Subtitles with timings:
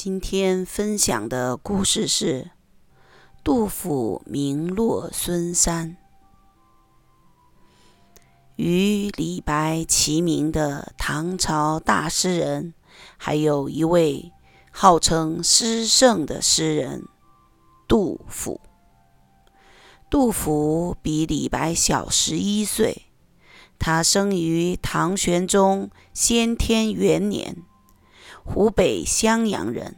[0.00, 2.52] 今天分享的故事是
[3.42, 5.96] 杜甫名落孙山。
[8.54, 12.74] 与李白齐名的唐朝大诗人，
[13.16, 14.30] 还有一位
[14.70, 17.02] 号称诗圣的诗人
[17.88, 18.60] 杜甫。
[20.08, 23.06] 杜甫比李白小十一岁，
[23.80, 27.64] 他生于唐玄宗先天元年。
[28.50, 29.96] 湖北襄阳人，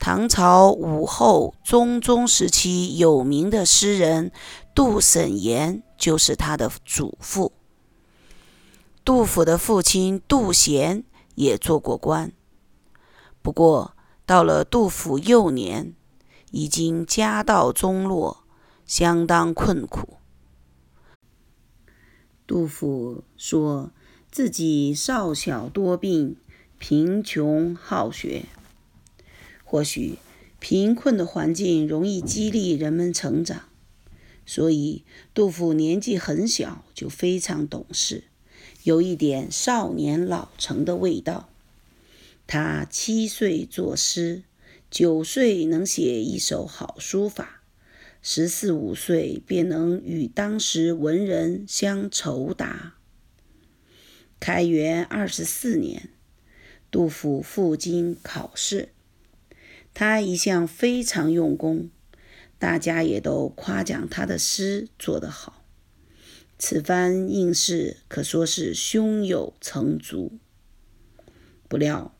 [0.00, 4.32] 唐朝武后中宗时期有名的诗人
[4.74, 7.52] 杜审言就是他的祖父。
[9.04, 11.04] 杜甫的父亲杜贤
[11.36, 12.32] 也做过官，
[13.40, 15.94] 不过到了杜甫幼年，
[16.50, 18.44] 已经家道中落，
[18.84, 20.16] 相当困苦。
[22.44, 23.92] 杜甫说
[24.32, 26.36] 自己少小多病。
[26.78, 28.44] 贫穷好学，
[29.64, 30.18] 或许
[30.60, 33.68] 贫困的环境容易激励人们成长，
[34.44, 38.24] 所以杜甫年纪很小就非常懂事，
[38.82, 41.48] 有一点少年老成的味道。
[42.46, 44.42] 他七岁作诗，
[44.90, 47.62] 九岁能写一首好书法，
[48.20, 52.94] 十四五岁便能与当时文人相酬答。
[54.38, 56.10] 开元二十四年。
[56.96, 58.88] 杜甫赴京考试，
[59.92, 61.90] 他一向非常用功，
[62.58, 65.62] 大家也都夸奖他的诗做得好。
[66.58, 70.38] 此番应试可说是胸有成竹。
[71.68, 72.16] 不料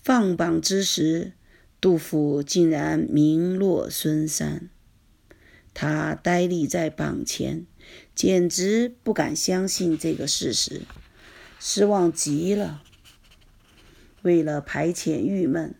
[0.00, 1.32] 放榜之时，
[1.80, 4.70] 杜甫竟然名落孙山，
[5.74, 7.66] 他呆立在榜前，
[8.14, 10.82] 简直不敢相信这个事实，
[11.58, 12.84] 失望极了。
[14.24, 15.74] 为了排遣郁闷，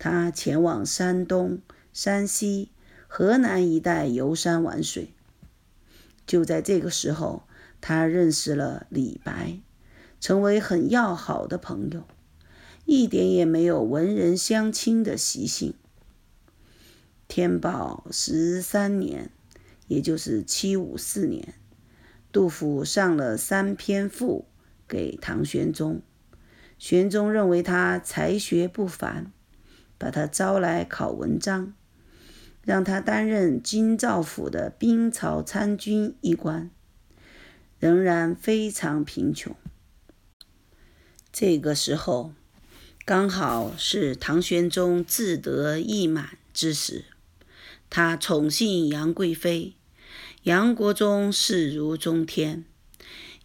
[0.00, 1.60] 他前往山东、
[1.92, 2.72] 山西、
[3.06, 5.12] 河南一带游山玩水。
[6.26, 7.44] 就在这个时候，
[7.80, 9.60] 他认识了李白，
[10.20, 12.02] 成为很要好的朋友，
[12.84, 15.74] 一点也没有文人相亲的习性。
[17.28, 19.30] 天宝十三年，
[19.86, 21.54] 也就是七五四年，
[22.32, 24.46] 杜甫上了三篇赋
[24.88, 26.02] 给唐玄宗。
[26.78, 29.32] 玄宗认为他才学不凡，
[29.98, 31.74] 把他招来考文章，
[32.62, 36.70] 让他担任京兆府的兵曹参军一官，
[37.80, 39.56] 仍然非常贫穷。
[41.32, 42.32] 这个时候
[43.04, 47.06] 刚好是唐玄宗志得意满之时，
[47.90, 49.74] 他宠幸杨贵妃，
[50.44, 52.64] 杨国忠视如中天，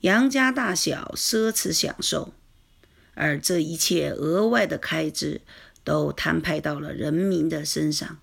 [0.01, 2.33] 杨家大小奢侈享受。
[3.13, 5.41] 而这一切额外的开支，
[5.83, 8.19] 都摊派到了人民的身上。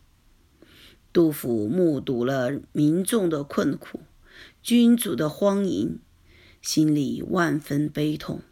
[1.13, 4.01] 杜甫目睹了民众的困苦，
[4.63, 5.99] 君主的荒淫，
[6.63, 8.43] 心里万分悲痛，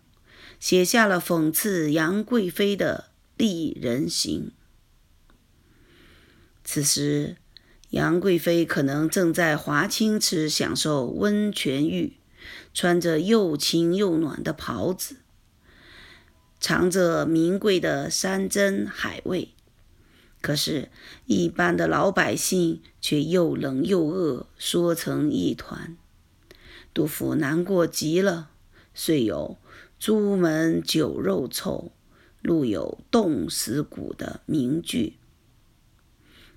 [0.59, 4.51] 写下了讽刺杨贵妃的《丽人行》。
[6.65, 7.37] 此时，
[7.91, 12.19] 杨贵妃可能正在华清池享受温泉浴，
[12.75, 15.17] 穿着又轻又暖的袍子。
[16.61, 19.55] 藏着名贵的山珍海味，
[20.41, 20.91] 可是，
[21.27, 25.97] 一般的老百姓却又冷又饿，缩成一团。
[26.93, 28.51] 杜甫难过极了，
[28.93, 29.57] 遂有
[30.01, 31.93] “朱门酒肉臭，
[32.43, 35.15] 路有冻死骨”的名句。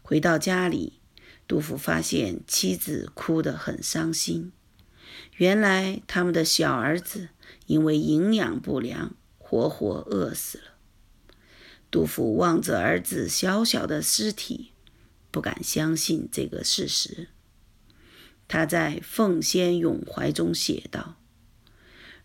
[0.02, 1.00] 回到家里，
[1.48, 4.52] 杜甫发现妻子哭得很伤心。
[5.38, 7.30] 原来，他们的小儿子
[7.68, 9.16] 因为营养不良。
[9.52, 10.64] 活活饿死了。
[11.92, 14.72] 杜甫望着儿子小小的尸体，
[15.30, 17.28] 不敢相信这个事实。
[18.48, 21.18] 他在《奉先咏怀》中写道：“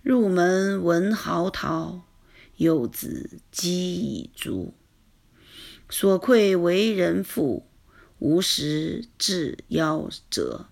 [0.05, 2.03] 入门闻嚎啕，
[2.59, 4.75] 幼子饥已足。
[5.91, 7.67] 所愧为人父，
[8.21, 10.67] 无食致夭折。”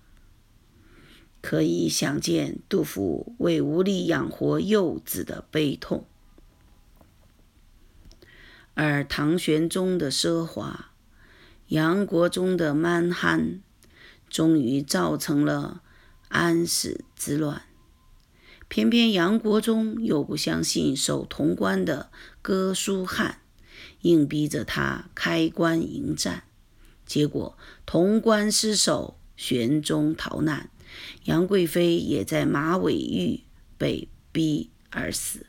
[1.42, 6.06] 可以想见杜甫为无力养活幼子的悲痛。
[8.74, 10.90] 而唐玄宗的奢华，
[11.68, 13.60] 杨国忠的蛮憨，
[14.28, 15.82] 终于造成了
[16.28, 17.62] 安史之乱。
[18.66, 22.10] 偏偏杨国忠又不相信守潼关的
[22.42, 23.38] 哥舒翰，
[24.00, 26.42] 硬逼着他开关迎战。
[27.06, 27.56] 结果
[27.86, 30.70] 潼关失守，玄宗逃难，
[31.24, 33.44] 杨贵妃也在马嵬驿
[33.78, 35.46] 被逼而死。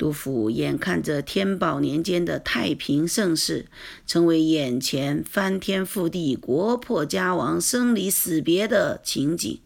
[0.00, 3.66] 杜甫眼看着天宝年间的太平盛世，
[4.06, 9.60] 成为眼前翻天覆地、国破家亡、生离死别的情景，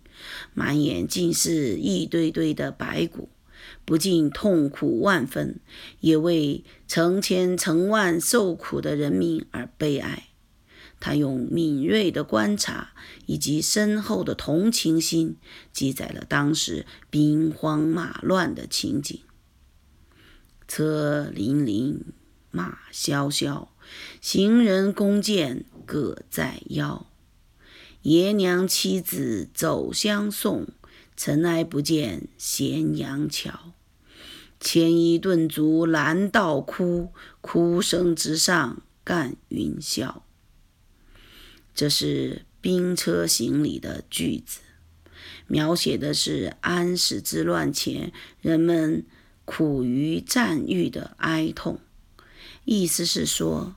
[0.53, 3.29] 满眼尽是一堆堆的白骨，
[3.85, 5.61] 不禁痛苦万分，
[6.01, 10.31] 也为成千成万受苦的人民而悲哀。
[10.99, 12.91] 他用敏锐的观察
[13.27, 15.37] 以及深厚的同情心，
[15.73, 19.21] 记载了当时兵荒马乱的情景。
[20.67, 22.01] 车辚辚，
[22.51, 23.73] 马萧萧，
[24.21, 27.07] 行人弓箭各在腰。
[28.03, 30.69] 爷娘妻子走相送，
[31.17, 33.73] 尘埃不见咸阳桥。
[34.61, 40.23] 牵衣顿足拦道哭，哭声直上干云霄。
[41.75, 44.61] 这是兵车行里的句子，
[45.47, 49.05] 描写的是安史之乱前人们。
[49.45, 51.79] 苦于战欲的哀痛，
[52.65, 53.75] 意思是说，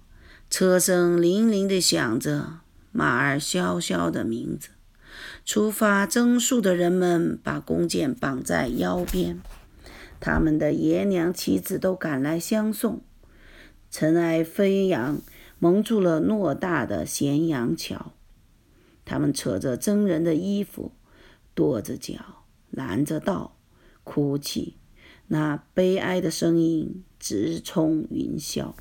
[0.49, 2.59] 车声铃铃地响着，
[2.91, 4.69] 马儿萧萧的名字。
[5.45, 9.41] 出发征戍的人们把弓箭绑在腰边，
[10.19, 13.01] 他们的爷娘妻子都赶来相送。
[13.89, 15.21] 尘埃飞扬，
[15.59, 18.13] 蒙住了偌大的咸阳桥。
[19.05, 20.91] 他们扯着征人的衣服，
[21.55, 23.57] 跺着脚，拦着道，
[24.03, 24.77] 哭泣。
[25.27, 28.73] 那悲哀的声音直冲云霄。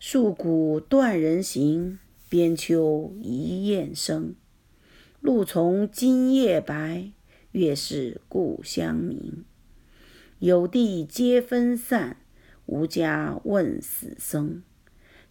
[0.00, 1.98] 戍鼓断人行，
[2.28, 4.34] 边秋一雁声。
[5.20, 7.10] 露从今夜白，
[7.52, 9.44] 月是故乡明。
[10.38, 12.16] 有地皆分散，
[12.64, 14.62] 无家问死生。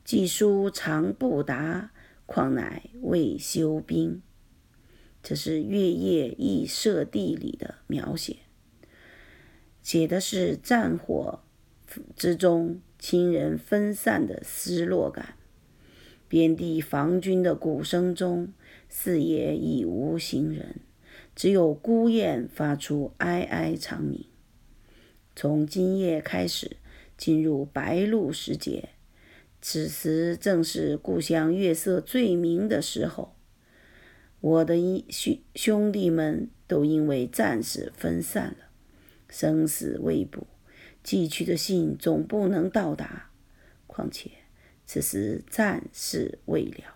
[0.04, 1.92] 寄书长不达，
[2.26, 4.22] 况乃未休兵。
[5.24, 8.38] 这是《月夜忆舍弟》里的描写。
[9.82, 11.40] 写的是战火
[12.16, 15.36] 之中亲人分散的失落感。
[16.28, 18.54] 边地防军的鼓声中，
[18.88, 20.76] 四野已无行人，
[21.36, 24.26] 只有孤雁发出哀哀长鸣。
[25.36, 26.78] 从今夜开始，
[27.18, 28.90] 进入白露时节，
[29.60, 33.34] 此时正是故乡月色最明的时候。
[34.42, 38.69] 我的一兄兄弟们都因为战事分散了。
[39.30, 40.48] 生死未卜，
[41.04, 43.30] 寄去的信总不能到达。
[43.88, 44.32] 况且
[44.86, 46.96] 此时战事未了。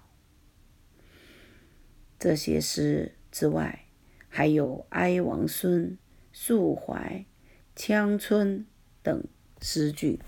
[2.20, 3.86] 这些诗之外，
[4.30, 5.88] 还有《哀王孙》
[6.32, 7.26] 《宿怀》
[7.88, 8.60] 《羌村》
[9.02, 9.24] 等
[9.62, 10.20] 诗句，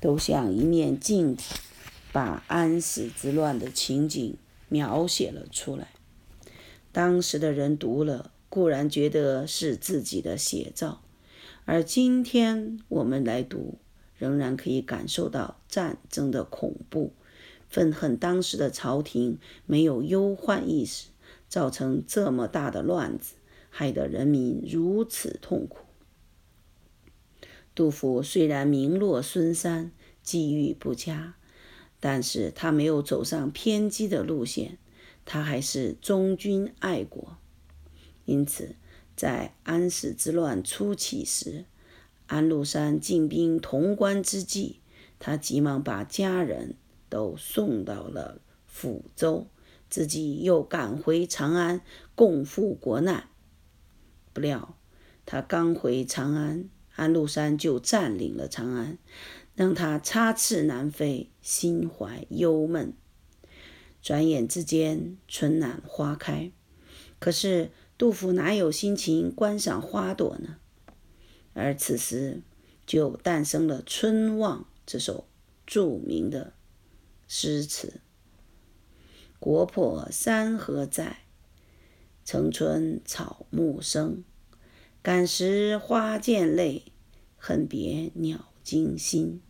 [0.00, 1.60] 都像一面镜子，
[2.12, 4.36] 把安史之乱的情景
[4.68, 5.88] 描写了出来。
[6.90, 11.02] 当时的人读了，固然觉得是自己的写照。
[11.72, 13.78] 而今天我们来读，
[14.18, 17.12] 仍然可以感受到战争的恐怖，
[17.68, 21.10] 愤恨当时的朝廷没有忧患意识，
[21.48, 23.36] 造成这么大的乱子，
[23.70, 25.84] 害得人民如此痛苦。
[27.72, 29.92] 杜甫虽然名落孙山，
[30.24, 31.36] 际遇不佳，
[32.00, 34.76] 但是他没有走上偏激的路线，
[35.24, 37.36] 他还是忠君爱国，
[38.24, 38.74] 因此。
[39.20, 41.66] 在安史之乱初期时，
[42.26, 44.76] 安禄山进兵潼关之际，
[45.18, 46.74] 他急忙把家人
[47.10, 49.46] 都送到了抚州，
[49.90, 51.82] 自己又赶回长安
[52.14, 53.28] 共赴国难。
[54.32, 54.74] 不料，
[55.26, 58.96] 他刚回长安，安禄山就占领了长安，
[59.54, 62.94] 让他插翅难飞，心怀忧闷。
[64.00, 66.50] 转眼之间，春暖花开，
[67.18, 67.70] 可是。
[68.00, 70.56] 杜甫哪有心情观赏花朵呢？
[71.52, 72.40] 而此时
[72.86, 75.28] 就诞生了《春望》这首
[75.66, 76.54] 著名的
[77.28, 78.00] 诗词
[79.38, 81.24] ：“国破山河在，
[82.24, 84.24] 城春草木生。
[85.02, 86.84] 感时花溅泪，
[87.36, 89.42] 恨别鸟惊心。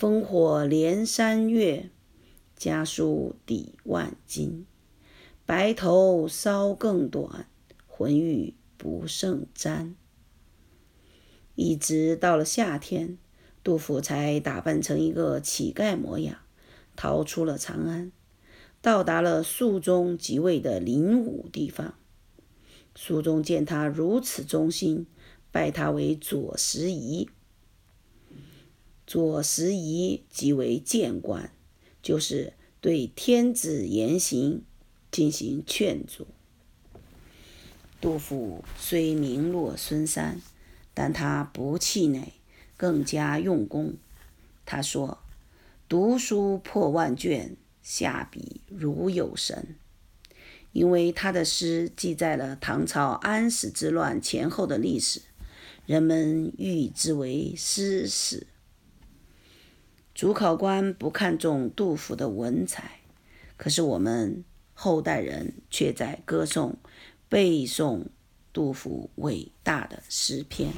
[0.00, 1.90] 烽火连山月，
[2.56, 4.64] 家书抵万金。
[5.50, 7.48] 白头搔更短。”
[7.88, 9.96] 浑欲不胜簪。
[11.56, 13.18] 一直到了夏天，
[13.64, 16.36] 杜甫才打扮成一个乞丐模样，
[16.94, 18.12] 逃出了长安，
[18.80, 21.94] 到达了肃宗即位的灵武地方。
[22.94, 25.08] 肃宗见他如此忠心，
[25.50, 27.28] 拜他为左拾遗。
[29.04, 31.52] 左拾遗即为谏官，
[32.00, 34.62] 就是对天子言行
[35.10, 36.26] 进行劝阻。
[38.00, 40.40] 杜甫虽名落孙山，
[40.94, 42.32] 但他不气馁，
[42.76, 43.94] 更加用功。
[44.64, 45.18] 他说
[45.88, 49.76] ：“读书破万卷，下笔如有神。”
[50.72, 55.20] 因为他的诗记载了唐朝安史之乱前后的历史，
[55.84, 58.46] 人们誉之为诗史。
[60.14, 63.00] 主考官不看重杜甫的文采，
[63.56, 64.44] 可是我们
[64.82, 66.74] 后代人却在歌颂、
[67.28, 68.06] 背诵
[68.50, 70.72] 杜甫伟大的诗篇。